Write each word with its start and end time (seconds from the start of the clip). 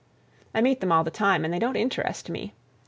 I 0.55 0.61
meet 0.61 0.79
them 0.79 0.91
all 0.91 1.03
the 1.03 1.11
time 1.11 1.45
and 1.45 1.53
they 1.53 1.59
don't 1.59 1.75
interest 1.75 2.27
me. 2.27 2.55